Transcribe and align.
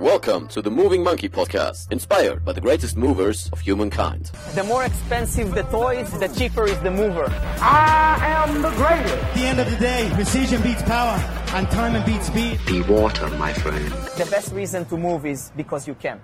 Welcome 0.00 0.48
to 0.48 0.60
the 0.60 0.72
Moving 0.72 1.04
Monkey 1.04 1.28
Podcast, 1.28 1.92
inspired 1.92 2.44
by 2.44 2.52
the 2.52 2.60
greatest 2.60 2.96
movers 2.96 3.48
of 3.52 3.60
humankind. 3.60 4.32
The 4.56 4.64
more 4.64 4.82
expensive 4.82 5.54
the 5.54 5.62
toys, 5.62 6.10
the 6.18 6.26
cheaper 6.26 6.64
is 6.64 6.76
the 6.80 6.90
mover. 6.90 7.26
I 7.60 8.18
am 8.20 8.60
the 8.60 8.70
greatest. 8.70 9.14
At 9.14 9.34
the 9.34 9.46
end 9.46 9.60
of 9.60 9.70
the 9.70 9.76
day, 9.76 10.10
precision 10.14 10.60
beats 10.62 10.82
power, 10.82 11.16
and 11.54 11.70
time 11.70 12.04
beats 12.04 12.26
speed. 12.26 12.58
Be 12.66 12.82
water, 12.82 13.28
my 13.38 13.52
friend. 13.52 13.86
The 14.18 14.26
best 14.28 14.52
reason 14.52 14.84
to 14.86 14.96
move 14.96 15.26
is 15.26 15.52
because 15.56 15.86
you 15.86 15.94
can. 15.94 16.20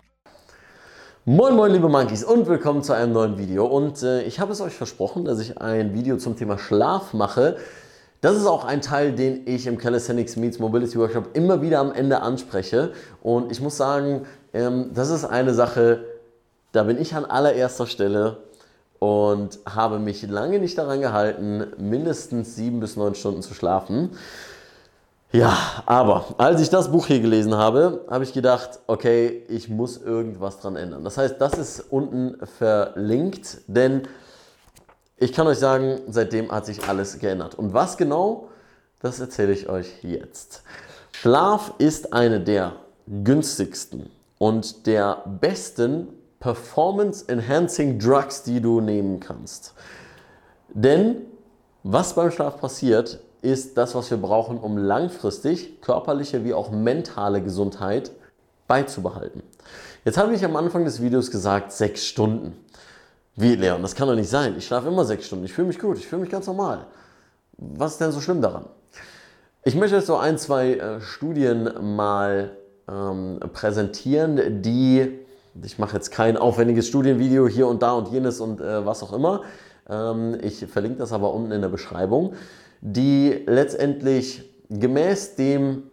Moin 1.24 1.54
moin 1.54 1.70
liebe 1.70 1.88
Monkeys 1.88 2.24
und 2.24 2.48
willkommen 2.48 2.82
zu 2.82 2.92
einem 2.92 3.12
neuen 3.12 3.38
Video 3.38 3.66
und 3.66 4.02
äh, 4.02 4.22
ich 4.22 4.40
habe 4.40 4.50
es 4.50 4.60
euch 4.60 4.72
versprochen, 4.74 5.24
dass 5.24 5.38
ich 5.38 5.60
ein 5.60 5.94
Video 5.94 6.16
zum 6.16 6.36
Thema 6.36 6.58
Schlaf 6.58 7.12
mache. 7.12 7.58
Das 8.20 8.36
ist 8.36 8.46
auch 8.46 8.64
ein 8.64 8.82
Teil, 8.82 9.12
den 9.12 9.46
ich 9.46 9.66
im 9.66 9.78
Calisthenics 9.78 10.36
Meets 10.36 10.58
Mobility 10.58 10.98
Workshop 10.98 11.30
immer 11.34 11.62
wieder 11.62 11.78
am 11.78 11.92
Ende 11.92 12.20
anspreche 12.20 12.92
und 13.22 13.50
ich 13.50 13.60
muss 13.60 13.76
sagen, 13.78 14.26
ähm, 14.52 14.90
das 14.94 15.08
ist 15.08 15.24
eine 15.24 15.54
Sache, 15.54 16.04
da 16.72 16.82
bin 16.82 17.00
ich 17.00 17.14
an 17.14 17.24
allererster 17.24 17.86
Stelle 17.86 18.38
und 18.98 19.58
habe 19.66 19.98
mich 19.98 20.22
lange 20.28 20.58
nicht 20.58 20.76
daran 20.76 21.00
gehalten, 21.00 21.66
mindestens 21.78 22.56
sieben 22.56 22.80
bis 22.80 22.96
neun 22.96 23.14
Stunden 23.14 23.40
zu 23.40 23.54
schlafen. 23.54 24.10
Ja, 25.32 25.56
aber 25.86 26.26
als 26.38 26.60
ich 26.60 26.70
das 26.70 26.90
Buch 26.90 27.06
hier 27.06 27.20
gelesen 27.20 27.54
habe, 27.54 28.04
habe 28.10 28.24
ich 28.24 28.32
gedacht, 28.32 28.80
okay, 28.88 29.44
ich 29.48 29.68
muss 29.68 29.96
irgendwas 29.96 30.58
dran 30.58 30.76
ändern. 30.76 31.04
Das 31.04 31.16
heißt, 31.16 31.40
das 31.40 31.54
ist 31.54 31.80
unten 31.88 32.36
verlinkt, 32.58 33.58
denn 33.68 34.02
ich 35.20 35.34
kann 35.34 35.46
euch 35.46 35.58
sagen, 35.58 36.00
seitdem 36.08 36.50
hat 36.50 36.66
sich 36.66 36.88
alles 36.88 37.18
geändert. 37.18 37.54
Und 37.54 37.74
was 37.74 37.98
genau, 37.98 38.48
das 39.00 39.20
erzähle 39.20 39.52
ich 39.52 39.68
euch 39.68 40.02
jetzt. 40.02 40.62
Schlaf 41.12 41.74
ist 41.78 42.14
eine 42.14 42.40
der 42.40 42.72
günstigsten 43.06 44.10
und 44.38 44.86
der 44.86 45.22
besten 45.40 46.08
Performance-Enhancing 46.40 47.98
Drugs, 47.98 48.42
die 48.44 48.62
du 48.62 48.80
nehmen 48.80 49.20
kannst. 49.20 49.74
Denn 50.70 51.26
was 51.82 52.14
beim 52.14 52.30
Schlaf 52.30 52.58
passiert, 52.58 53.20
ist 53.42 53.76
das, 53.76 53.94
was 53.94 54.10
wir 54.10 54.18
brauchen, 54.18 54.58
um 54.58 54.78
langfristig 54.78 55.82
körperliche 55.82 56.44
wie 56.44 56.54
auch 56.54 56.70
mentale 56.70 57.42
Gesundheit 57.42 58.10
beizubehalten. 58.66 59.42
Jetzt 60.04 60.16
habe 60.16 60.34
ich 60.34 60.44
am 60.46 60.56
Anfang 60.56 60.86
des 60.86 61.02
Videos 61.02 61.30
gesagt, 61.30 61.72
sechs 61.72 62.06
Stunden. 62.06 62.56
Wie, 63.36 63.54
Leon, 63.54 63.82
das 63.82 63.94
kann 63.94 64.08
doch 64.08 64.14
nicht 64.14 64.28
sein. 64.28 64.54
Ich 64.58 64.66
schlafe 64.66 64.88
immer 64.88 65.04
sechs 65.04 65.26
Stunden. 65.26 65.44
Ich 65.44 65.52
fühle 65.52 65.68
mich 65.68 65.78
gut. 65.78 65.98
Ich 65.98 66.06
fühle 66.06 66.22
mich 66.22 66.30
ganz 66.30 66.46
normal. 66.46 66.86
Was 67.56 67.92
ist 67.92 68.00
denn 68.00 68.12
so 68.12 68.20
schlimm 68.20 68.40
daran? 68.40 68.66
Ich 69.64 69.74
möchte 69.74 69.96
jetzt 69.96 70.06
so 70.06 70.16
ein, 70.16 70.38
zwei 70.38 70.74
äh, 70.74 71.00
Studien 71.00 71.70
mal 71.96 72.56
ähm, 72.88 73.40
präsentieren, 73.52 74.62
die, 74.62 75.18
ich 75.62 75.78
mache 75.78 75.96
jetzt 75.96 76.10
kein 76.10 76.36
aufwendiges 76.36 76.88
Studienvideo 76.88 77.46
hier 77.46 77.66
und 77.66 77.82
da 77.82 77.92
und 77.92 78.08
jenes 78.08 78.40
und 78.40 78.60
äh, 78.60 78.86
was 78.86 79.02
auch 79.02 79.12
immer. 79.12 79.42
Ähm, 79.88 80.38
ich 80.42 80.66
verlinke 80.66 80.98
das 80.98 81.12
aber 81.12 81.34
unten 81.34 81.52
in 81.52 81.60
der 81.60 81.68
Beschreibung 81.68 82.34
die 82.80 83.44
letztendlich 83.46 84.44
gemäß 84.68 85.36
dem 85.36 85.84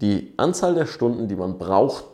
die 0.00 0.32
Anzahl 0.36 0.74
der 0.74 0.86
Stunden, 0.86 1.28
die 1.28 1.36
man 1.36 1.58
braucht, 1.58 2.04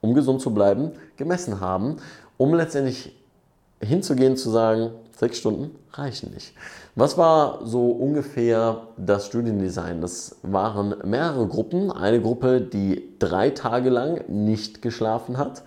um 0.00 0.14
gesund 0.14 0.40
zu 0.40 0.54
bleiben, 0.54 0.92
gemessen 1.16 1.60
haben, 1.60 1.96
um 2.38 2.54
letztendlich 2.54 3.14
hinzugehen 3.82 4.36
zu 4.36 4.50
sagen, 4.50 4.90
sechs 5.16 5.38
Stunden 5.38 5.76
reichen 5.92 6.32
nicht. 6.32 6.54
Was 6.94 7.16
war 7.18 7.60
so 7.64 7.90
ungefähr 7.90 8.88
das 8.96 9.26
Studiendesign? 9.26 10.00
Das 10.00 10.36
waren 10.42 10.94
mehrere 11.04 11.46
Gruppen. 11.46 11.90
Eine 11.90 12.20
Gruppe, 12.20 12.60
die 12.60 13.16
drei 13.18 13.50
Tage 13.50 13.90
lang 13.90 14.24
nicht 14.28 14.82
geschlafen 14.82 15.38
hat, 15.38 15.62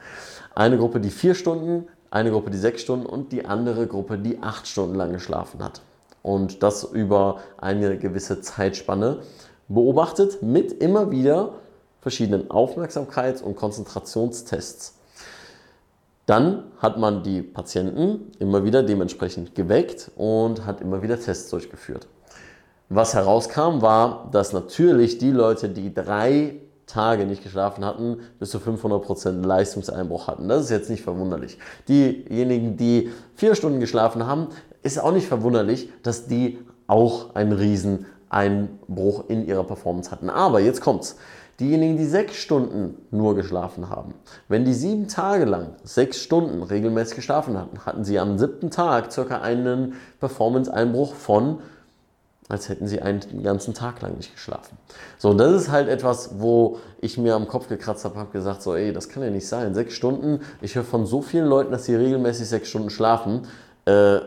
eine 0.56 0.78
Gruppe, 0.78 1.00
die 1.00 1.10
vier 1.10 1.36
Stunden, 1.36 1.88
eine 2.12 2.32
Gruppe, 2.32 2.52
die 2.52 2.58
sechs 2.58 2.82
Stunden 2.82 3.06
und 3.06 3.32
die 3.32 3.46
andere 3.46 3.88
Gruppe, 3.88 4.18
die 4.18 4.42
acht 4.42 4.68
Stunden 4.68 4.96
lang 4.96 5.12
geschlafen 5.12 5.64
hat 5.64 5.82
und 6.26 6.64
das 6.64 6.84
über 6.84 7.40
eine 7.58 7.98
gewisse 7.98 8.42
Zeitspanne 8.42 9.20
beobachtet 9.68 10.42
mit 10.42 10.72
immer 10.72 11.12
wieder 11.12 11.54
verschiedenen 12.02 12.50
Aufmerksamkeits- 12.50 13.44
und 13.44 13.56
Konzentrationstests. 13.56 14.96
Dann 16.26 16.64
hat 16.80 16.98
man 16.98 17.24
die 17.24 17.42
Patienten 17.42 18.32
immer 18.40 18.64
wieder 18.64 18.82
dementsprechend 18.82 19.54
geweckt 19.54 20.12
und 20.16 20.66
hat 20.66 20.82
immer 20.82 21.02
wieder 21.02 21.20
Tests 21.20 21.50
durchgeführt. 21.50 22.08
Was 22.90 23.14
herauskam, 23.14 23.82
war, 23.82 24.30
dass 24.32 24.54
natürlich 24.54 25.18
die 25.18 25.32
Leute, 25.32 25.70
die 25.70 25.94
drei 25.94 26.56
Tage 26.86 27.26
nicht 27.26 27.44
geschlafen 27.44 27.84
hatten, 27.84 28.18
bis 28.40 28.52
zu 28.52 28.60
500% 28.60 29.46
Leistungseinbruch 29.46 30.28
hatten. 30.28 30.48
Das 30.48 30.66
ist 30.66 30.70
jetzt 30.70 30.90
nicht 30.90 31.04
verwunderlich. 31.04 31.58
Diejenigen, 31.88 32.78
die 32.78 33.12
vier 33.34 33.56
Stunden 33.56 33.80
geschlafen 33.80 34.28
haben, 34.28 34.50
ist 34.84 35.00
auch 35.00 35.12
nicht 35.12 35.28
verwunderlich, 35.28 35.90
dass 36.04 36.28
die 36.28 36.60
auch 36.88 37.34
einen 37.34 37.54
riesen 37.54 38.06
Einbruch 38.30 39.26
in 39.30 39.48
ihrer 39.48 39.64
Performance 39.64 40.12
hatten. 40.12 40.30
Aber 40.30 40.60
jetzt 40.60 40.82
kommt's. 40.82 41.18
Diejenigen, 41.60 41.98
die 41.98 42.06
sechs 42.06 42.36
Stunden 42.36 42.98
nur 43.12 43.36
geschlafen 43.36 43.90
haben, 43.90 44.14
wenn 44.50 44.66
die 44.66 44.74
sieben 44.74 45.08
Tage 45.08 45.46
lang 45.46 45.76
sechs 45.84 46.20
Stunden 46.20 46.64
regelmäßig 46.64 47.16
geschlafen 47.16 47.58
hatten, 47.58 47.86
hatten 47.86 48.04
sie 48.04 48.20
am 48.20 48.38
siebten 48.38 48.72
Tag 48.72 49.12
circa 49.12 49.40
einen 49.40 49.94
Performance-Einbruch 50.20 51.16
von 51.16 51.60
als 52.48 52.70
hätten 52.70 52.88
sie 52.88 53.02
einen 53.02 53.42
ganzen 53.44 53.74
Tag 53.74 54.02
lang 54.02 54.18
nicht 54.18 54.34
geschlafen. 54.34 54.78
So, 55.18 55.34
das 55.34 55.54
ist 55.54 55.72
halt 55.72 55.90
etwas, 55.90 56.40
wo 56.40 56.78
ich 57.02 57.18
mir 57.18 57.34
am 57.34 57.48
Kopf 57.48 57.68
gekratzt 57.68 58.06
habe, 58.06 58.20
habe 58.20 58.32
gesagt, 58.32 58.62
so, 58.62 58.76
ey, 58.76 58.94
das 58.94 59.10
kann 59.10 59.24
ja 59.24 59.32
nicht 59.32 59.48
sein. 59.48 59.74
Sechs 59.74 59.96
Stunden, 59.96 60.42
ich 60.62 60.76
höre 60.76 60.84
von 60.84 61.08
so 61.08 61.22
vielen 61.22 61.48
Leuten, 61.48 61.72
dass 61.72 61.86
sie 61.86 61.96
regelmäßig 61.96 62.48
sechs 62.48 62.70
Stunden 62.70 62.92
schlafen. 62.92 63.48
Äh, 63.86 64.20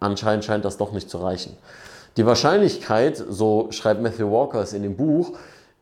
anscheinend 0.00 0.44
scheint 0.44 0.66
das 0.66 0.76
doch 0.76 0.92
nicht 0.92 1.08
zu 1.08 1.18
reichen. 1.18 1.56
Die 2.18 2.26
Wahrscheinlichkeit, 2.26 3.16
so 3.16 3.68
schreibt 3.70 4.02
Matthew 4.02 4.30
Walker 4.30 4.60
es 4.60 4.74
in 4.74 4.82
dem 4.82 4.96
Buch, 4.96 5.32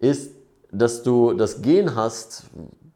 ist, 0.01 0.33
dass 0.71 1.03
du 1.03 1.33
das 1.33 1.63
Gen 1.63 1.95
hast, 1.95 2.45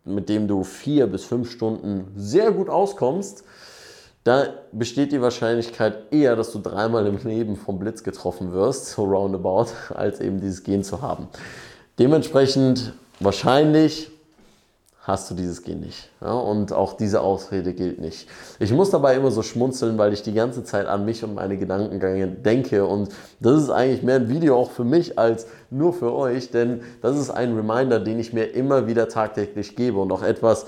mit 0.04 0.28
dem 0.28 0.48
du 0.48 0.64
vier 0.64 1.06
bis 1.06 1.24
fünf 1.24 1.50
Stunden 1.50 2.12
sehr 2.16 2.52
gut 2.52 2.68
auskommst, 2.68 3.44
da 4.24 4.48
besteht 4.72 5.12
die 5.12 5.22
Wahrscheinlichkeit 5.22 6.12
eher, 6.12 6.36
dass 6.36 6.52
du 6.52 6.58
dreimal 6.58 7.06
im 7.06 7.18
Leben 7.24 7.56
vom 7.56 7.78
Blitz 7.78 8.02
getroffen 8.02 8.52
wirst, 8.52 8.86
so 8.90 9.04
roundabout, 9.04 9.68
als 9.94 10.20
eben 10.20 10.40
dieses 10.40 10.62
Gen 10.62 10.84
zu 10.84 11.00
haben. 11.00 11.28
Dementsprechend 11.98 12.92
wahrscheinlich 13.18 14.10
hast 15.02 15.30
du 15.30 15.34
dieses 15.34 15.62
Gen 15.62 15.80
nicht. 15.80 16.10
Ja, 16.20 16.32
und 16.32 16.72
auch 16.72 16.92
diese 16.92 17.22
Ausrede 17.22 17.72
gilt 17.72 18.00
nicht. 18.00 18.28
Ich 18.58 18.72
muss 18.72 18.90
dabei 18.90 19.16
immer 19.16 19.30
so 19.30 19.42
schmunzeln, 19.42 19.96
weil 19.96 20.12
ich 20.12 20.22
die 20.22 20.34
ganze 20.34 20.62
Zeit 20.62 20.86
an 20.86 21.06
mich 21.06 21.24
und 21.24 21.34
meine 21.34 21.56
Gedankengänge 21.56 22.28
denke. 22.28 22.84
Und 22.84 23.08
das 23.40 23.62
ist 23.62 23.70
eigentlich 23.70 24.02
mehr 24.02 24.16
ein 24.16 24.28
Video 24.28 24.56
auch 24.56 24.70
für 24.70 24.84
mich 24.84 25.18
als 25.18 25.46
nur 25.70 25.94
für 25.94 26.12
euch, 26.12 26.50
denn 26.50 26.82
das 27.00 27.16
ist 27.16 27.30
ein 27.30 27.56
Reminder, 27.56 27.98
den 27.98 28.18
ich 28.18 28.32
mir 28.32 28.44
immer 28.44 28.86
wieder 28.86 29.08
tagtäglich 29.08 29.74
gebe 29.74 29.98
und 29.98 30.12
auch 30.12 30.22
etwas, 30.22 30.66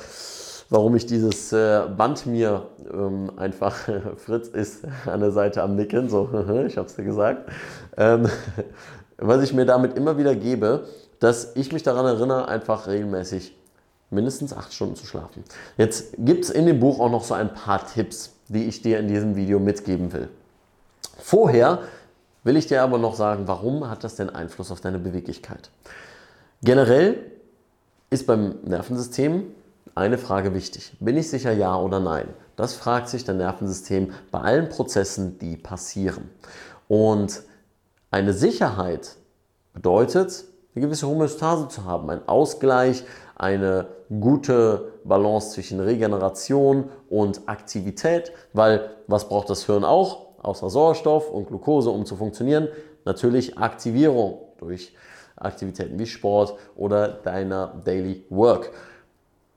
warum 0.71 0.97
ich 0.97 1.05
dieses 1.05 1.53
äh, 1.53 1.83
Band 1.95 2.25
mir 2.25 2.69
ähm, 2.91 3.33
einfach, 3.37 3.77
Fritz 4.17 4.49
ist 4.49 4.85
an 5.05 5.21
der 5.21 5.33
Seite 5.33 5.63
am 5.63 5.77
Nicken, 5.77 6.09
so, 6.09 6.31
ich 6.67 6.79
habe 6.79 6.87
es 6.87 6.97
dir 6.97 7.05
gesagt, 7.05 7.51
ähm, 7.99 8.29
was 9.19 9.43
ich 9.43 9.53
mir 9.53 9.67
damit 9.67 9.95
immer 9.95 10.17
wieder 10.17 10.35
gebe, 10.35 10.85
dass 11.21 11.55
ich 11.55 11.71
mich 11.73 11.83
daran 11.83 12.07
erinnere, 12.07 12.49
einfach 12.49 12.87
regelmäßig 12.87 13.55
mindestens 14.13 14.53
acht 14.53 14.73
Stunden 14.73 14.97
zu 14.97 15.07
schlafen. 15.07 15.43
Jetzt 15.77 16.15
gibt 16.19 16.45
es 16.45 16.51
in 16.51 16.67
dem 16.67 16.81
Buch 16.81 17.01
auch 17.01 17.11
noch 17.11 17.25
so 17.25 17.35
ein 17.35 17.53
paar 17.53 17.87
Tipps, 17.87 18.33
die 18.49 18.65
ich 18.65 18.83
dir 18.83 18.99
in 18.99 19.09
diesem 19.09 19.37
Video 19.37 19.59
mitgeben 19.59 20.13
will. 20.13 20.29
Vorher 21.19 21.81
will 22.45 22.57
ich 22.57 22.67
dir 22.67 22.83
aber 22.83 22.99
noch 22.99 23.15
sagen, 23.15 23.45
warum 23.47 23.89
hat 23.89 24.05
das 24.05 24.17
denn 24.17 24.31
Einfluss 24.31 24.71
auf 24.71 24.81
deine 24.81 24.99
Beweglichkeit? 24.99 25.71
Generell 26.63 27.33
ist 28.11 28.27
beim 28.27 28.57
Nervensystem 28.65 29.45
eine 29.95 30.19
Frage 30.19 30.55
wichtig. 30.55 30.93
Bin 31.01 31.17
ich 31.17 31.29
sicher 31.29 31.53
ja 31.53 31.77
oder 31.77 32.01
nein? 32.01 32.29
Das 32.57 32.75
fragt 32.75 33.09
sich 33.09 33.25
dein 33.25 33.39
Nervensystem 33.39 34.13
bei 34.31 34.41
allen 34.41 34.69
Prozessen, 34.69 35.39
die 35.39 35.57
passieren. 35.57 36.31
Und 36.89 37.43
eine 38.11 38.35
Sicherheit 38.35 39.17
bedeutet, 39.73 40.45
eine 40.75 40.85
gewisse 40.85 41.07
Homöostase 41.07 41.69
zu 41.69 41.85
haben, 41.85 42.09
ein 42.11 42.27
Ausgleich, 42.27 43.05
eine 43.37 43.87
gute 44.21 44.93
Balance 45.05 45.51
zwischen 45.51 45.81
Regeneration 45.81 46.91
und 47.11 47.43
Aktivität, 47.47 48.33
weil 48.53 48.91
was 49.07 49.29
braucht 49.29 49.51
das 49.51 49.67
Hirn 49.67 49.85
auch? 49.85 50.33
Außer 50.43 50.71
Sauerstoff 50.71 51.31
und 51.31 51.49
Glucose, 51.49 51.91
um 51.91 52.07
zu 52.07 52.17
funktionieren? 52.17 52.69
Natürlich 53.05 53.59
Aktivierung 53.59 54.39
durch 54.59 54.95
Aktivitäten 55.37 55.99
wie 55.99 56.07
Sport 56.07 56.55
oder 56.77 57.09
deiner 57.09 57.81
Daily 57.85 58.25
Work. 58.31 58.71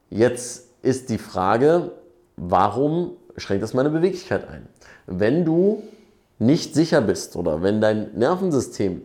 Jetzt 0.10 0.70
ist 0.82 1.10
die 1.10 1.18
Frage, 1.18 1.92
warum 2.38 3.12
schränkt 3.38 3.64
das 3.64 3.74
meine 3.74 3.90
Beweglichkeit 3.90 4.48
ein? 4.48 4.68
Wenn 5.08 5.46
du 5.46 5.84
nicht 6.40 6.74
sicher 6.74 7.02
bist 7.02 7.36
oder 7.36 7.62
wenn 7.62 7.82
dein 7.82 8.14
Nervensystem 8.16 9.04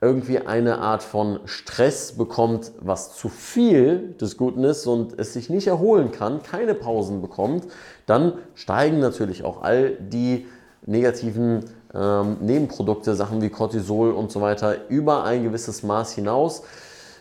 irgendwie 0.00 0.38
eine 0.38 0.78
Art 0.78 1.02
von 1.02 1.40
Stress 1.44 2.12
bekommt, 2.12 2.70
was 2.80 3.16
zu 3.16 3.28
viel 3.28 4.14
des 4.20 4.36
Guten 4.36 4.62
ist 4.62 4.86
und 4.86 5.18
es 5.18 5.32
sich 5.32 5.50
nicht 5.50 5.66
erholen 5.66 6.12
kann, 6.12 6.42
keine 6.42 6.74
Pausen 6.74 7.20
bekommt, 7.20 7.64
dann 8.06 8.34
steigen 8.54 9.00
natürlich 9.00 9.44
auch 9.44 9.62
all 9.62 9.90
die 9.94 10.46
negativen 10.86 11.64
ähm, 11.92 12.36
Nebenprodukte, 12.40 13.14
Sachen 13.16 13.42
wie 13.42 13.50
Cortisol 13.50 14.12
und 14.12 14.30
so 14.30 14.40
weiter, 14.40 14.88
über 14.88 15.24
ein 15.24 15.42
gewisses 15.42 15.82
Maß 15.82 16.12
hinaus, 16.12 16.62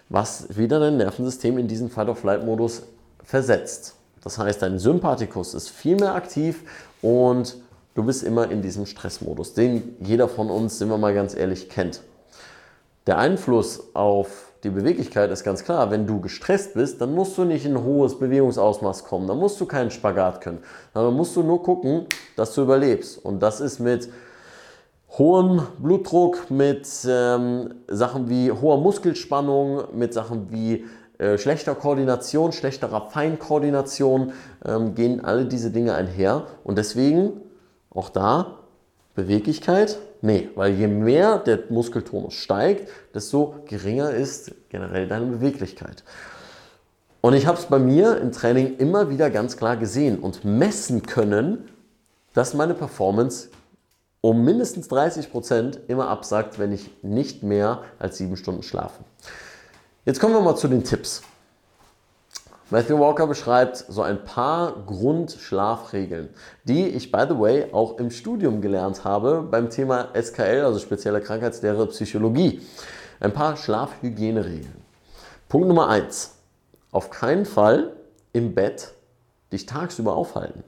was 0.10 0.56
wieder 0.56 0.80
dein 0.80 0.98
Nervensystem 0.98 1.58
in 1.58 1.68
diesen 1.68 1.90
Fight-of-Flight-Modus 1.90 2.84
versetzt. 3.24 3.96
Das 4.24 4.38
heißt, 4.38 4.62
dein 4.62 4.78
Sympathikus 4.78 5.56
ist 5.56 5.70
viel 5.70 5.96
mehr 5.96 6.14
aktiv 6.14 6.64
und 7.02 7.58
du 7.96 8.04
bist 8.04 8.24
immer 8.24 8.52
in 8.52 8.62
diesem 8.62 8.86
Stressmodus, 8.86 9.54
den 9.54 9.96
jeder 10.00 10.30
von 10.30 10.52
uns, 10.52 10.78
sind 10.78 10.90
wir 10.90 10.98
mal 10.98 11.14
ganz 11.14 11.36
ehrlich, 11.36 11.70
kennt. 11.70 12.02
Der 13.07 13.18
Einfluss 13.18 13.95
auf 13.95 14.51
die 14.65 14.69
Beweglichkeit 14.69 15.31
ist 15.31 15.45
ganz 15.45 15.63
klar. 15.63 15.92
Wenn 15.92 16.06
du 16.06 16.19
gestresst 16.19 16.74
bist, 16.74 17.00
dann 17.00 17.15
musst 17.15 17.38
du 17.38 17.45
nicht 17.45 17.65
in 17.65 17.77
ein 17.77 17.83
hohes 17.83 18.19
Bewegungsausmaß 18.19 19.06
kommen. 19.06 19.27
Dann 19.27 19.38
musst 19.38 19.62
du 19.62 19.65
keinen 19.65 19.92
Spagat 19.92 20.42
können. 20.42 20.59
Dann 20.94 21.13
musst 21.13 21.36
du 21.38 21.42
nur 21.42 21.63
gucken, 21.63 22.07
dass 22.36 22.54
du 22.54 22.63
überlebst. 22.63 23.24
Und 23.24 23.42
das 23.42 23.62
ist 23.62 23.80
mit 23.80 24.09
hohem 25.18 25.62
Blutdruck, 25.77 26.51
mit 26.51 26.86
ähm, 27.07 27.75
Sachen 27.88 28.30
wie 28.30 28.51
hoher 28.51 28.77
Muskelspannung, 28.77 29.83
mit 29.94 30.13
Sachen 30.13 30.51
wie 30.51 30.86
äh, 31.18 31.38
schlechter 31.38 31.75
Koordination, 31.75 32.51
schlechterer 32.51 33.09
Feinkoordination, 33.09 34.33
ähm, 34.65 34.95
gehen 34.95 35.24
alle 35.24 35.45
diese 35.45 35.71
Dinge 35.71 35.95
einher. 35.95 36.48
Und 36.65 36.77
deswegen 36.77 37.39
auch 37.89 38.09
da 38.09 38.57
Beweglichkeit 39.15 39.98
Nee, 40.22 40.50
weil 40.56 40.74
je 40.74 40.88
mehr 40.88 41.38
der 41.38 41.60
Muskeltonus 41.69 42.34
steigt, 42.34 42.90
desto 43.14 43.56
geringer 43.66 44.12
ist 44.12 44.52
generell 44.69 45.08
deine 45.08 45.25
Beweglichkeit. 45.28 46.04
Und 47.22 47.34
ich 47.34 47.46
habe 47.46 47.58
es 47.58 47.66
bei 47.66 47.80
mir 47.80 48.19
im 48.22 48.31
Training 48.31 48.78
immer 48.78 49.10
wieder 49.10 49.30
ganz 49.30 49.58
klar 49.58 49.78
gesehen 49.78 50.19
und 50.19 50.46
messen 50.46 51.04
können, 51.04 51.69
dass 52.34 52.54
meine 52.54 52.74
Performance 52.74 53.50
um 54.22 54.44
mindestens 54.44 54.88
30 54.88 55.31
Prozent 55.31 55.80
immer 55.88 56.10
absagt, 56.10 56.60
wenn 56.60 56.72
ich 56.72 56.90
nicht 57.04 57.44
mehr 57.44 57.84
als 58.00 58.18
sieben 58.18 58.38
Stunden 58.38 58.64
schlafe. 58.64 59.04
Jetzt 60.06 60.19
kommen 60.19 60.34
wir 60.34 60.42
mal 60.42 60.56
zu 60.56 60.68
den 60.68 60.84
Tipps. 60.84 61.22
Matthew 62.69 63.00
Walker 63.00 63.28
beschreibt 63.28 63.86
so 63.88 64.02
ein 64.02 64.25
paar 64.25 64.74
Grundschlafregeln, 64.86 66.28
die 66.66 66.90
ich, 66.90 67.14
by 67.14 67.24
the 67.30 67.40
way, 67.40 67.72
auch 67.72 67.98
im 67.98 68.12
Studium 68.12 68.60
gelernt 68.60 69.06
habe 69.06 69.42
beim 69.50 69.69
Thema 69.69 70.10
SKL, 70.14 70.66
also 70.66 70.78
spezielle 70.80 71.22
Krankheitslehre 71.22 71.88
Psychologie. 71.88 72.62
Ein 73.22 73.31
paar 73.31 73.56
Schlafhygieneregeln. 73.56 74.75
Punkt 75.48 75.69
Nummer 75.69 75.88
1. 75.88 76.36
Auf 76.92 77.10
keinen 77.10 77.46
Fall 77.46 77.94
im 78.34 78.54
Bett 78.54 78.92
dich 79.54 79.66
tagsüber 79.66 80.18
aufhalten. 80.18 80.66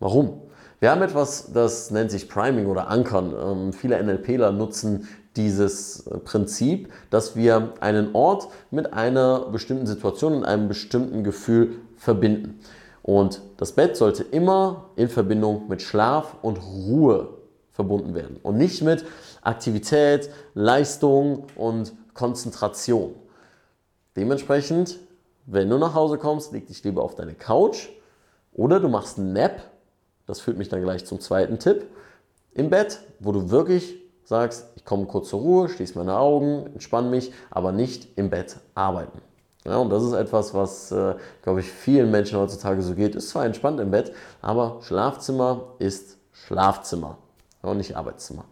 Warum? 0.00 0.42
Wir 0.80 0.90
haben 0.90 1.00
etwas, 1.00 1.50
das 1.50 1.90
nennt 1.90 2.10
sich 2.10 2.28
Priming 2.28 2.66
oder 2.66 2.88
Ankern. 2.88 3.34
Ähm, 3.34 3.72
viele 3.72 4.02
NLPler 4.02 4.52
nutzen 4.52 5.08
dieses 5.36 6.08
Prinzip, 6.24 6.92
dass 7.10 7.36
wir 7.36 7.74
einen 7.80 8.14
Ort 8.14 8.48
mit 8.70 8.92
einer 8.92 9.50
bestimmten 9.50 9.86
Situation 9.86 10.34
und 10.34 10.44
einem 10.44 10.68
bestimmten 10.68 11.24
Gefühl 11.24 11.76
verbinden. 11.96 12.60
Und 13.02 13.40
das 13.56 13.72
Bett 13.72 13.96
sollte 13.96 14.24
immer 14.24 14.90
in 14.96 15.08
Verbindung 15.08 15.68
mit 15.68 15.82
Schlaf 15.82 16.36
und 16.42 16.58
Ruhe 16.58 17.28
verbunden 17.70 18.14
werden 18.14 18.38
und 18.42 18.56
nicht 18.56 18.82
mit 18.82 19.04
Aktivität, 19.42 20.30
Leistung 20.54 21.44
und 21.54 21.92
Konzentration. 22.14 23.14
Dementsprechend, 24.16 24.98
wenn 25.44 25.68
du 25.70 25.78
nach 25.78 25.94
Hause 25.94 26.18
kommst, 26.18 26.52
leg 26.52 26.66
dich 26.66 26.82
lieber 26.82 27.04
auf 27.04 27.14
deine 27.14 27.34
Couch 27.34 27.90
oder 28.52 28.80
du 28.80 28.88
machst 28.88 29.18
einen 29.18 29.34
Nap. 29.34 29.60
Das 30.26 30.40
führt 30.40 30.56
mich 30.56 30.68
dann 30.68 30.82
gleich 30.82 31.04
zum 31.04 31.20
zweiten 31.20 31.58
Tipp. 31.58 31.86
Im 32.54 32.70
Bett, 32.70 33.00
wo 33.20 33.30
du 33.30 33.50
wirklich 33.50 34.05
sagst, 34.26 34.66
ich 34.74 34.84
komme 34.84 35.06
kurz 35.06 35.30
zur 35.30 35.40
Ruhe, 35.40 35.68
schließe 35.68 35.96
meine 35.96 36.18
Augen, 36.18 36.66
entspanne 36.74 37.08
mich, 37.08 37.32
aber 37.50 37.72
nicht 37.72 38.08
im 38.18 38.28
Bett 38.28 38.56
arbeiten. 38.74 39.20
Ja, 39.64 39.78
und 39.78 39.90
das 39.90 40.02
ist 40.02 40.12
etwas, 40.12 40.52
was, 40.52 40.92
äh, 40.92 41.14
glaube 41.42 41.60
ich, 41.60 41.70
vielen 41.70 42.10
Menschen 42.10 42.38
heutzutage 42.38 42.82
so 42.82 42.94
geht. 42.94 43.14
Ist 43.14 43.30
zwar 43.30 43.44
entspannt 43.44 43.80
im 43.80 43.90
Bett, 43.90 44.12
aber 44.42 44.78
Schlafzimmer 44.82 45.62
ist 45.78 46.18
Schlafzimmer 46.32 47.18
und 47.62 47.78
nicht 47.78 47.96
Arbeitszimmer. 47.96 48.44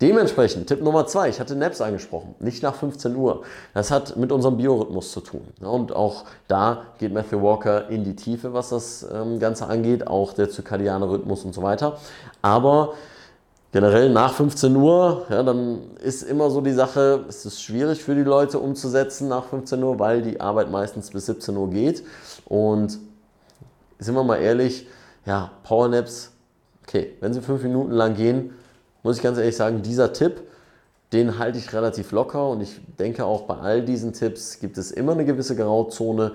Dementsprechend, 0.00 0.68
Tipp 0.68 0.80
Nummer 0.80 1.06
zwei, 1.08 1.28
ich 1.28 1.40
hatte 1.40 1.56
Naps 1.56 1.80
angesprochen, 1.80 2.36
nicht 2.38 2.62
nach 2.62 2.76
15 2.76 3.16
Uhr. 3.16 3.42
Das 3.74 3.90
hat 3.90 4.16
mit 4.16 4.30
unserem 4.30 4.56
Biorhythmus 4.56 5.10
zu 5.10 5.20
tun. 5.20 5.42
Und 5.60 5.92
auch 5.92 6.24
da 6.46 6.84
geht 6.98 7.12
Matthew 7.12 7.42
Walker 7.42 7.88
in 7.88 8.04
die 8.04 8.14
Tiefe, 8.14 8.52
was 8.52 8.68
das 8.68 9.04
ähm, 9.12 9.40
Ganze 9.40 9.66
angeht, 9.66 10.06
auch 10.06 10.34
der 10.34 10.50
zirkadiane 10.50 11.08
Rhythmus 11.08 11.44
und 11.44 11.52
so 11.52 11.62
weiter. 11.62 11.98
Aber 12.42 12.94
generell 13.72 14.10
nach 14.10 14.32
15 14.32 14.74
Uhr, 14.76 15.26
ja, 15.28 15.42
dann 15.42 15.96
ist 16.02 16.22
immer 16.22 16.50
so 16.50 16.60
die 16.60 16.72
Sache, 16.72 17.24
es 17.28 17.44
ist 17.44 17.62
schwierig 17.62 18.02
für 18.02 18.14
die 18.14 18.22
Leute 18.22 18.58
umzusetzen 18.58 19.28
nach 19.28 19.44
15 19.44 19.82
Uhr, 19.82 19.98
weil 19.98 20.22
die 20.22 20.40
Arbeit 20.40 20.70
meistens 20.70 21.10
bis 21.10 21.26
17 21.26 21.56
Uhr 21.56 21.68
geht. 21.70 22.02
Und 22.46 22.98
sind 23.98 24.14
wir 24.14 24.24
mal 24.24 24.36
ehrlich, 24.36 24.86
ja, 25.26 25.50
Powernaps, 25.64 26.32
okay, 26.86 27.14
wenn 27.20 27.34
sie 27.34 27.42
fünf 27.42 27.62
Minuten 27.62 27.92
lang 27.92 28.14
gehen, 28.14 28.54
muss 29.02 29.16
ich 29.16 29.22
ganz 29.22 29.38
ehrlich 29.38 29.56
sagen, 29.56 29.82
dieser 29.82 30.12
Tipp, 30.12 30.42
den 31.12 31.38
halte 31.38 31.58
ich 31.58 31.72
relativ 31.72 32.12
locker 32.12 32.50
und 32.50 32.60
ich 32.60 32.80
denke 32.98 33.24
auch 33.24 33.42
bei 33.42 33.56
all 33.56 33.82
diesen 33.82 34.12
Tipps 34.12 34.60
gibt 34.60 34.76
es 34.76 34.90
immer 34.90 35.12
eine 35.12 35.24
gewisse 35.24 35.56
Grauzone. 35.56 36.32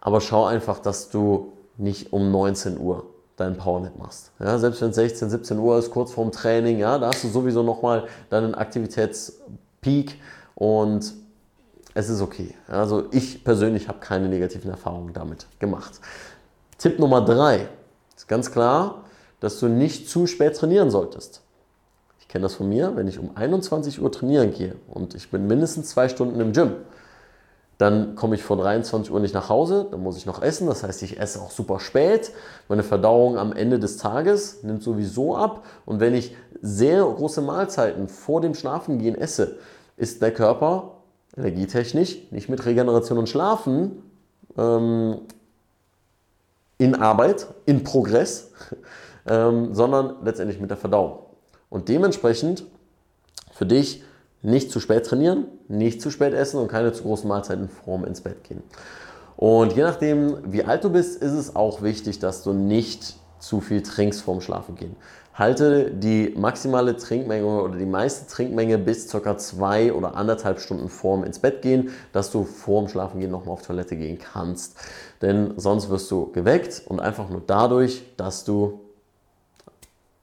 Aber 0.00 0.20
schau 0.20 0.44
einfach, 0.44 0.78
dass 0.78 1.10
du 1.10 1.52
nicht 1.76 2.12
um 2.12 2.30
19 2.30 2.78
Uhr 2.78 3.06
deinen 3.36 3.56
Powernap 3.56 3.98
machst. 3.98 4.32
Ja, 4.38 4.58
selbst 4.58 4.80
wenn 4.80 4.90
es 4.90 4.96
16, 4.96 5.30
17 5.30 5.58
Uhr 5.58 5.78
ist, 5.78 5.90
kurz 5.90 6.12
vorm 6.12 6.32
Training, 6.32 6.78
ja, 6.78 6.98
da 6.98 7.08
hast 7.08 7.22
du 7.24 7.28
sowieso 7.28 7.62
nochmal 7.62 8.08
deinen 8.30 8.54
Aktivitätspeak 8.54 10.18
und 10.54 11.12
es 11.94 12.08
ist 12.08 12.20
okay. 12.20 12.54
Also 12.68 13.04
ich 13.10 13.44
persönlich 13.44 13.88
habe 13.88 13.98
keine 14.00 14.28
negativen 14.28 14.70
Erfahrungen 14.70 15.12
damit 15.12 15.46
gemacht. 15.58 16.00
Tipp 16.78 16.98
Nummer 16.98 17.24
drei 17.24 17.68
ist 18.16 18.28
ganz 18.28 18.50
klar, 18.50 19.04
dass 19.40 19.60
du 19.60 19.68
nicht 19.68 20.08
zu 20.08 20.26
spät 20.26 20.56
trainieren 20.56 20.90
solltest. 20.90 21.42
Ich 22.20 22.28
kenne 22.28 22.42
das 22.42 22.54
von 22.54 22.68
mir, 22.68 22.96
wenn 22.96 23.06
ich 23.06 23.18
um 23.18 23.36
21 23.36 24.00
Uhr 24.02 24.10
trainieren 24.10 24.52
gehe 24.52 24.76
und 24.88 25.14
ich 25.14 25.30
bin 25.30 25.46
mindestens 25.46 25.90
zwei 25.90 26.08
Stunden 26.08 26.40
im 26.40 26.52
Gym, 26.52 26.72
dann 27.78 28.14
komme 28.14 28.36
ich 28.36 28.42
vor 28.42 28.56
23 28.56 29.12
Uhr 29.12 29.20
nicht 29.20 29.34
nach 29.34 29.50
Hause, 29.50 29.88
dann 29.90 30.02
muss 30.02 30.16
ich 30.16 30.24
noch 30.24 30.40
essen. 30.40 30.66
Das 30.66 30.82
heißt, 30.82 31.02
ich 31.02 31.20
esse 31.20 31.40
auch 31.40 31.50
super 31.50 31.78
spät. 31.78 32.32
Meine 32.68 32.82
Verdauung 32.82 33.36
am 33.36 33.52
Ende 33.52 33.78
des 33.78 33.98
Tages 33.98 34.62
nimmt 34.62 34.82
sowieso 34.82 35.36
ab. 35.36 35.64
Und 35.84 36.00
wenn 36.00 36.14
ich 36.14 36.34
sehr 36.62 37.02
große 37.02 37.42
Mahlzeiten 37.42 38.08
vor 38.08 38.40
dem 38.40 38.54
Schlafengehen 38.54 39.14
esse, 39.14 39.58
ist 39.98 40.22
der 40.22 40.32
Körper 40.32 40.92
energietechnisch 41.36 42.30
nicht 42.30 42.48
mit 42.48 42.64
Regeneration 42.64 43.18
und 43.18 43.28
Schlafen 43.28 44.02
ähm, 44.56 45.18
in 46.78 46.94
Arbeit, 46.94 47.46
in 47.66 47.84
Progress, 47.84 48.52
ähm, 49.26 49.74
sondern 49.74 50.16
letztendlich 50.24 50.60
mit 50.60 50.70
der 50.70 50.78
Verdauung. 50.78 51.18
Und 51.68 51.90
dementsprechend 51.90 52.64
für 53.52 53.66
dich 53.66 54.02
nicht 54.42 54.70
zu 54.70 54.80
spät 54.80 55.06
trainieren, 55.06 55.46
nicht 55.68 56.00
zu 56.00 56.10
spät 56.10 56.34
essen 56.34 56.60
und 56.60 56.68
keine 56.68 56.92
zu 56.92 57.02
großen 57.02 57.28
Mahlzeiten 57.28 57.68
vorm 57.68 58.04
ins 58.04 58.20
Bett 58.20 58.44
gehen. 58.44 58.62
Und 59.36 59.74
je 59.74 59.82
nachdem, 59.82 60.38
wie 60.52 60.64
alt 60.64 60.84
du 60.84 60.90
bist, 60.90 61.22
ist 61.22 61.32
es 61.32 61.56
auch 61.56 61.82
wichtig, 61.82 62.18
dass 62.18 62.42
du 62.42 62.52
nicht 62.52 63.16
zu 63.38 63.60
viel 63.60 63.82
trinkst 63.82 64.22
vorm 64.22 64.40
Schlafengehen. 64.40 64.96
Halte 65.34 65.90
die 65.90 66.32
maximale 66.34 66.96
Trinkmenge 66.96 67.60
oder 67.60 67.76
die 67.76 67.84
meiste 67.84 68.26
Trinkmenge 68.26 68.78
bis 68.78 69.08
ca. 69.10 69.36
zwei 69.36 69.92
oder 69.92 70.16
anderthalb 70.16 70.60
Stunden 70.60 70.88
vorm 70.88 71.24
ins 71.24 71.38
Bett 71.38 71.60
gehen, 71.60 71.90
dass 72.12 72.30
du 72.30 72.44
vorm 72.44 72.88
Schlafengehen 72.88 73.30
nochmal 73.30 73.52
auf 73.52 73.60
Toilette 73.60 73.96
gehen 73.96 74.18
kannst. 74.18 74.78
Denn 75.20 75.52
sonst 75.58 75.90
wirst 75.90 76.10
du 76.10 76.32
geweckt 76.32 76.82
und 76.86 77.00
einfach 77.00 77.28
nur 77.28 77.42
dadurch, 77.46 78.02
dass 78.16 78.44
du 78.44 78.80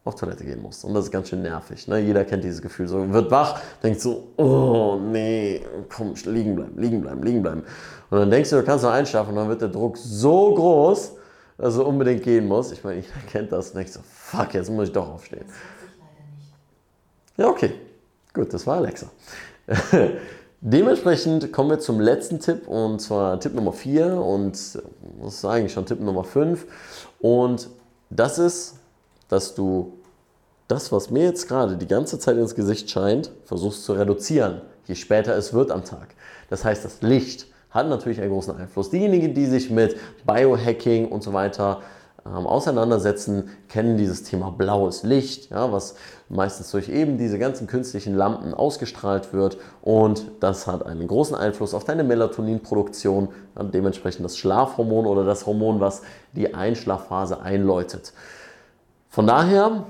auf 0.05 0.15
Toilette 0.15 0.43
gehen 0.43 0.62
musst. 0.62 0.83
Und 0.83 0.93
das 0.93 1.05
ist 1.05 1.12
ganz 1.12 1.29
schön 1.29 1.41
nervig. 1.41 1.88
Ne? 1.88 2.00
Jeder 2.00 2.25
kennt 2.25 2.43
dieses 2.43 2.62
Gefühl. 2.62 2.88
So 2.88 3.12
wird 3.12 3.31
wach, 3.31 3.62
denkt 3.81 4.01
so, 4.01 4.27
oh 4.38 4.98
nee, 5.00 5.62
komm, 5.89 6.13
liegen 6.25 6.55
bleiben, 6.55 6.77
liegen 6.77 7.01
bleiben, 7.01 7.24
liegen 7.24 7.41
bleiben. 7.41 7.63
Und 8.10 8.19
dann 8.19 8.29
denkst 8.29 8.50
du, 8.50 8.57
du 8.57 8.63
kannst 8.63 8.83
noch 8.83 8.91
einschlafen 8.91 9.29
und 9.29 9.38
dann 9.38 9.50
wird 9.50 9.62
der 9.62 9.69
Druck 9.69 9.98
so 9.98 10.53
groß, 10.53 11.13
dass 11.57 11.75
du 11.75 11.83
unbedingt 11.83 12.24
gehen 12.24 12.48
musst. 12.48 12.74
Ich 12.74 12.83
meine, 12.83 13.01
jeder 13.01 13.13
kennt 13.31 13.51
das. 13.51 13.69
Und 13.69 13.77
denkst 13.77 13.93
so, 13.93 14.01
fuck, 14.03 14.53
jetzt 14.53 14.69
muss 14.69 14.88
ich 14.88 14.93
doch 14.93 15.07
aufstehen. 15.07 15.45
Ja, 17.38 17.48
okay. 17.48 17.72
Gut, 18.33 18.53
das 18.53 18.67
war 18.67 18.77
Alexa. 18.77 19.07
Dementsprechend 20.60 21.51
kommen 21.51 21.72
wir 21.72 21.79
zum 21.79 22.00
letzten 22.00 22.39
Tipp 22.39 22.67
und 22.67 23.00
zwar 23.00 23.39
Tipp 23.39 23.53
Nummer 23.53 23.74
4 23.74 24.15
und 24.15 24.53
das 24.53 25.33
ist 25.33 25.45
eigentlich 25.45 25.74
schon 25.74 25.86
Tipp 25.86 26.00
Nummer 26.00 26.24
5. 26.24 26.65
Und 27.19 27.69
das 28.10 28.39
ist 28.39 28.75
dass 29.33 29.55
du 29.55 29.93
das, 30.67 30.91
was 30.91 31.09
mir 31.09 31.23
jetzt 31.23 31.47
gerade 31.47 31.75
die 31.75 31.87
ganze 31.87 32.19
Zeit 32.19 32.37
ins 32.37 32.53
Gesicht 32.53 32.89
scheint, 32.89 33.31
versuchst 33.45 33.83
zu 33.83 33.93
reduzieren, 33.93 34.61
je 34.85 34.93
später 34.93 35.35
es 35.35 35.53
wird 35.53 35.71
am 35.71 35.83
Tag. 35.83 36.09
Das 36.51 36.63
heißt, 36.63 36.85
das 36.85 37.01
Licht 37.01 37.47
hat 37.71 37.89
natürlich 37.89 38.21
einen 38.21 38.29
großen 38.29 38.55
Einfluss. 38.55 38.91
Diejenigen, 38.91 39.33
die 39.33 39.47
sich 39.47 39.71
mit 39.71 39.97
Biohacking 40.27 41.07
und 41.07 41.23
so 41.23 41.33
weiter 41.33 41.81
ähm, 42.27 42.45
auseinandersetzen, 42.45 43.49
kennen 43.69 43.97
dieses 43.97 44.21
Thema 44.21 44.51
blaues 44.51 45.01
Licht, 45.01 45.49
ja, 45.49 45.71
was 45.71 45.95
meistens 46.29 46.69
durch 46.69 46.87
eben 46.87 47.17
diese 47.17 47.39
ganzen 47.39 47.65
künstlichen 47.65 48.13
Lampen 48.15 48.53
ausgestrahlt 48.53 49.33
wird 49.33 49.57
und 49.81 50.29
das 50.41 50.67
hat 50.67 50.85
einen 50.85 51.07
großen 51.07 51.35
Einfluss 51.35 51.73
auf 51.73 51.85
deine 51.85 52.03
Melatoninproduktion, 52.03 53.29
dementsprechend 53.73 54.25
das 54.25 54.37
Schlafhormon 54.37 55.07
oder 55.07 55.23
das 55.25 55.47
Hormon, 55.47 55.79
was 55.79 56.03
die 56.33 56.53
Einschlafphase 56.53 57.41
einläutet. 57.41 58.13
Von 59.13 59.27
daher, 59.27 59.86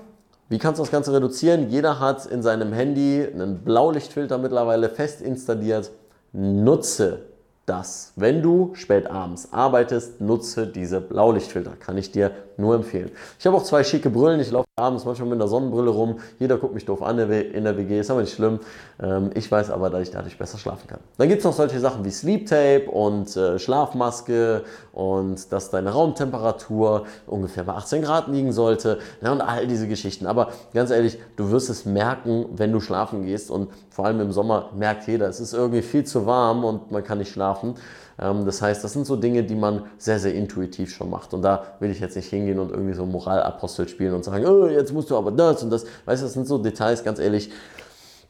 wie 0.49 0.57
kannst 0.57 0.79
du 0.79 0.83
das 0.83 0.91
Ganze 0.91 1.13
reduzieren? 1.13 1.69
Jeder 1.69 2.01
hat 2.01 2.25
in 2.25 2.41
seinem 2.41 2.73
Handy 2.73 3.25
einen 3.25 3.59
Blaulichtfilter 3.59 4.37
mittlerweile 4.37 4.89
fest 4.89 5.21
installiert. 5.21 5.91
Nutze 6.33 7.21
das. 7.65 8.11
Wenn 8.17 8.41
du 8.41 8.75
spät 8.75 9.09
abends 9.09 9.53
arbeitest, 9.53 10.19
nutze 10.19 10.67
diese 10.67 10.99
Blaulichtfilter. 10.99 11.77
Kann 11.79 11.97
ich 11.97 12.11
dir 12.11 12.31
nur 12.57 12.75
empfehlen. 12.75 13.11
Ich 13.39 13.45
habe 13.45 13.57
auch 13.57 13.63
zwei 13.63 13.83
schicke 13.83 14.09
Brillen. 14.09 14.39
Ich 14.39 14.51
laufe 14.51 14.67
abends 14.75 15.05
manchmal 15.05 15.29
mit 15.29 15.39
einer 15.39 15.47
Sonnenbrille 15.47 15.89
rum. 15.89 16.19
Jeder 16.39 16.57
guckt 16.57 16.73
mich 16.73 16.85
doof 16.85 17.01
an 17.01 17.19
in 17.19 17.63
der 17.63 17.77
WG. 17.77 17.99
Ist 17.99 18.11
aber 18.11 18.21
nicht 18.21 18.33
schlimm. 18.33 18.59
Ähm, 19.01 19.31
ich 19.35 19.51
weiß 19.51 19.69
aber, 19.69 19.89
dass 19.89 20.01
ich 20.01 20.11
dadurch 20.11 20.37
besser 20.37 20.57
schlafen 20.57 20.87
kann. 20.87 20.99
Dann 21.17 21.27
gibt 21.27 21.39
es 21.39 21.45
noch 21.45 21.53
solche 21.53 21.79
Sachen 21.79 22.03
wie 22.05 22.11
Sleep 22.11 22.47
Tape 22.47 22.89
und 22.89 23.35
äh, 23.37 23.59
Schlafmaske 23.59 24.63
und 24.91 25.51
dass 25.51 25.69
deine 25.69 25.91
Raumtemperatur 25.91 27.05
ungefähr 27.27 27.63
bei 27.63 27.73
18 27.73 28.01
Grad 28.01 28.27
liegen 28.27 28.51
sollte. 28.51 28.99
Und 29.21 29.41
all 29.41 29.67
diese 29.67 29.87
Geschichten. 29.87 30.27
Aber 30.27 30.49
ganz 30.73 30.91
ehrlich, 30.91 31.17
du 31.35 31.51
wirst 31.51 31.69
es 31.69 31.85
merken, 31.85 32.45
wenn 32.51 32.71
du 32.71 32.79
schlafen 32.79 33.23
gehst. 33.25 33.51
Und 33.51 33.69
vor 33.89 34.05
allem 34.05 34.19
im 34.21 34.31
Sommer 34.31 34.69
merkt 34.75 35.07
jeder, 35.07 35.27
es 35.27 35.39
ist 35.39 35.53
irgendwie 35.53 35.81
viel 35.81 36.03
zu 36.03 36.25
warm 36.25 36.63
und 36.63 36.91
man 36.91 37.03
kann 37.03 37.17
nicht 37.17 37.31
schlafen. 37.31 37.75
Ähm, 38.19 38.45
das 38.45 38.61
heißt, 38.61 38.83
das 38.83 38.93
sind 38.93 39.05
so 39.05 39.15
Dinge, 39.15 39.43
die 39.43 39.55
man 39.55 39.83
sehr, 39.97 40.19
sehr 40.19 40.33
intuitiv 40.33 40.91
schon 40.91 41.09
macht. 41.09 41.33
Und 41.33 41.41
da 41.41 41.63
will 41.79 41.91
ich 41.91 41.99
jetzt 41.99 42.15
nicht 42.15 42.29
hingehen 42.29 42.59
und 42.59 42.71
irgendwie 42.71 42.93
so 42.93 43.05
Moralapostel 43.05 43.87
spielen 43.87 44.13
und 44.13 44.23
sagen, 44.23 44.45
oh, 44.45 44.67
jetzt 44.67 44.93
musst 44.93 45.09
du 45.09 45.17
aber 45.17 45.31
das 45.31 45.63
und 45.63 45.69
das. 45.69 45.85
Weißt 46.05 46.21
du, 46.21 46.25
das 46.25 46.33
sind 46.33 46.47
so 46.47 46.57
Details, 46.57 47.03
ganz 47.03 47.19
ehrlich, 47.19 47.51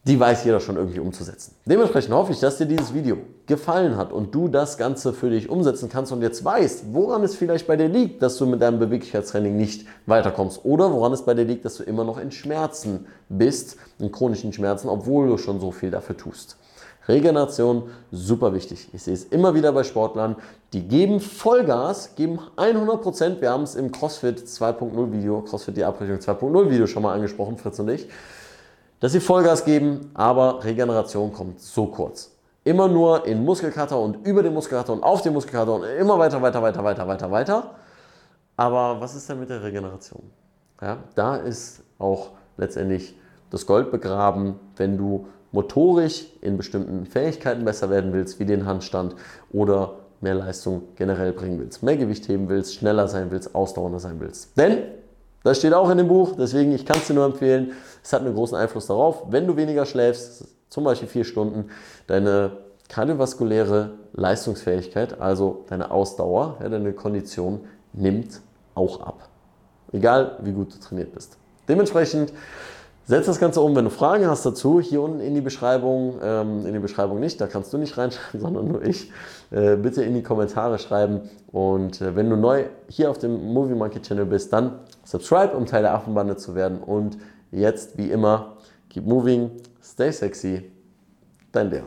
die 0.06 0.20
weiß 0.20 0.44
jeder 0.44 0.60
schon 0.60 0.76
irgendwie 0.76 1.00
umzusetzen. 1.00 1.56
Dementsprechend 1.66 2.14
hoffe 2.14 2.34
ich, 2.34 2.40
dass 2.40 2.58
dir 2.58 2.66
dieses 2.66 2.94
Video 2.94 3.18
gefallen 3.46 3.96
hat 3.96 4.12
und 4.12 4.36
du 4.36 4.50
das 4.50 4.78
Ganze 4.78 5.14
für 5.14 5.30
dich 5.30 5.50
umsetzen 5.50 5.88
kannst 5.88 6.12
und 6.12 6.22
jetzt 6.22 6.44
weißt, 6.44 6.94
woran 6.94 7.24
es 7.24 7.36
vielleicht 7.36 7.68
bei 7.68 7.78
dir 7.78 7.88
liegt, 7.88 8.22
dass 8.22 8.36
du 8.38 8.46
mit 8.46 8.62
deinem 8.62 8.80
Beweglichkeitstraining 8.80 9.56
nicht 9.56 9.88
weiterkommst 10.06 10.66
oder 10.66 10.92
woran 10.92 11.14
es 11.14 11.22
bei 11.22 11.34
dir 11.34 11.46
liegt, 11.46 11.64
dass 11.64 11.78
du 11.78 11.84
immer 11.84 12.04
noch 12.04 12.18
in 12.18 12.32
Schmerzen 12.32 13.06
bist, 13.30 13.78
in 13.98 14.12
chronischen 14.12 14.52
Schmerzen, 14.52 14.90
obwohl 14.90 15.30
du 15.30 15.38
schon 15.38 15.62
so 15.62 15.72
viel 15.72 15.90
dafür 15.90 16.18
tust. 16.18 16.58
Regeneration, 17.08 17.90
super 18.12 18.54
wichtig. 18.54 18.90
Ich 18.94 19.04
sehe 19.04 19.14
es 19.14 19.26
immer 19.26 19.54
wieder 19.54 19.74
bei 19.74 19.84
Sportlern, 19.84 20.38
die 20.72 20.88
geben 20.88 21.20
Vollgas, 21.20 22.16
geben 22.16 22.40
100%. 22.56 23.42
Wir 23.42 23.52
haben 23.52 23.64
es 23.64 23.76
im 23.76 23.92
CrossFit 23.92 24.40
2.0 24.40 25.12
Video, 25.12 25.42
CrossFit 25.42 25.76
die 25.76 25.84
Abrechnung 25.84 26.20
2.0 26.20 26.70
Video 26.70 26.88
schon 26.88 27.04
mal 27.04 27.14
angesprochen, 27.14 27.58
Fritz 27.58 27.80
und 27.80 27.90
ich, 27.90 28.08
dass 29.02 29.12
sie 29.12 29.20
Vollgas 29.20 29.66
geben, 29.66 30.12
aber 30.14 30.64
Regeneration 30.64 31.34
kommt 31.34 31.60
so 31.60 31.88
kurz. 31.88 32.32
Immer 32.64 32.88
nur 32.88 33.26
in 33.26 33.44
Muskelkater 33.44 34.00
und 34.00 34.26
über 34.26 34.42
den 34.42 34.54
Muskelkater 34.54 34.94
und 34.94 35.04
auf 35.04 35.22
den 35.22 35.34
Muskelkater 35.34 35.74
und 35.74 35.84
immer 35.84 36.18
weiter, 36.18 36.42
weiter, 36.42 36.62
weiter, 36.62 36.84
weiter, 36.84 37.06
weiter, 37.06 37.32
weiter. 37.32 37.76
Aber 38.56 39.02
was 39.02 39.14
ist 39.16 39.30
denn 39.30 39.42
mit 39.42 39.50
der 39.50 39.62
Regeneration? 39.62 40.24
Ja, 40.82 41.00
da 41.16 41.36
ist 41.36 41.84
auch 42.00 42.30
letztendlich 42.56 43.18
das 43.50 43.66
Gold 43.66 43.92
begraben, 43.92 44.60
wenn 44.78 44.98
du 44.98 45.28
motorisch 45.54 46.26
in 46.42 46.58
bestimmten 46.58 47.06
Fähigkeiten 47.06 47.64
besser 47.64 47.90
werden 47.90 48.12
willst, 48.12 48.40
wie 48.40 48.46
den 48.46 48.66
Handstand 48.66 49.16
oder 49.54 50.00
mehr 50.20 50.36
Leistung 50.36 50.84
generell 50.96 51.32
bringen 51.32 51.60
willst, 51.60 51.84
mehr 51.84 51.96
Gewicht 51.96 52.28
heben 52.28 52.50
willst, 52.50 52.76
schneller 52.76 53.08
sein 53.08 53.32
willst, 53.32 53.56
ausdauernder 53.56 54.00
sein 54.00 54.20
willst. 54.20 54.58
Denn, 54.58 54.80
das 55.44 55.60
steht 55.60 55.74
auch 55.74 55.90
in 55.90 55.98
dem 55.98 56.08
Buch, 56.08 56.36
deswegen 56.38 56.72
ich 56.74 56.86
kann 56.86 56.98
es 56.98 57.08
dir 57.08 57.14
nur 57.14 57.26
empfehlen, 57.26 57.74
es 58.04 58.12
hat 58.12 58.22
einen 58.22 58.34
großen 58.34 58.58
Einfluss 58.58 58.88
darauf, 58.88 59.24
wenn 59.30 59.48
du 59.48 59.56
weniger 59.56 59.86
schläfst, 59.86 60.46
zum 60.70 60.86
Beispiel 60.86 61.08
vier 61.08 61.24
Stunden, 61.24 61.70
deine 62.08 62.52
kardiovaskuläre 62.90 63.92
Leistungsfähigkeit, 64.14 65.20
also 65.20 65.66
deine 65.70 65.92
Ausdauer, 65.92 66.58
ja, 66.62 66.70
deine 66.70 66.94
Kondition 66.94 67.62
nimmt 67.92 68.42
auch 68.74 69.02
ab. 69.02 69.30
Egal 69.92 70.38
wie 70.42 70.52
gut 70.52 70.74
du 70.74 70.80
trainiert 70.80 71.14
bist. 71.14 71.38
Dementsprechend 71.68 72.34
Setz 73.06 73.26
das 73.26 73.40
Ganze 73.40 73.60
um, 73.60 73.76
wenn 73.76 73.84
du 73.84 73.92
Fragen 73.92 74.28
hast 74.28 74.46
dazu, 74.46 74.80
hier 74.80 75.02
unten 75.02 75.20
in 75.20 75.36
die 75.36 75.42
Beschreibung, 75.42 76.20
ähm, 76.24 76.66
in 76.66 76.72
die 76.72 76.80
Beschreibung 76.80 77.20
nicht, 77.20 77.42
da 77.42 77.48
kannst 77.48 77.74
du 77.74 77.78
nicht 77.78 77.98
reinschreiben, 77.98 78.40
sondern 78.40 78.68
nur 78.70 78.82
ich. 78.82 79.12
Äh, 79.52 79.76
bitte 79.76 80.04
in 80.04 80.14
die 80.14 80.24
Kommentare 80.24 80.80
schreiben 80.80 81.30
und 81.52 82.00
äh, 82.02 82.16
wenn 82.16 82.30
du 82.30 82.38
neu 82.38 82.66
hier 82.88 83.10
auf 83.10 83.18
dem 83.18 83.54
Movie 83.54 83.76
Monkey 83.76 84.02
Channel 84.02 84.26
bist, 84.26 84.54
dann 84.54 84.80
subscribe, 85.04 85.56
um 85.56 85.66
Teil 85.66 85.82
der 85.82 85.94
Affenbande 85.94 86.38
zu 86.38 86.56
werden 86.56 86.80
und 86.80 87.18
jetzt, 87.52 87.98
wie 87.98 88.10
immer, 88.10 88.54
keep 88.90 89.06
moving, 89.06 89.52
stay 89.82 90.12
sexy, 90.12 90.72
dein 91.52 91.70
Bär. 91.70 91.84